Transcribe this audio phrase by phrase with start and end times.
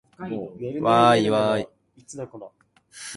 [0.17, 1.67] わーいわーい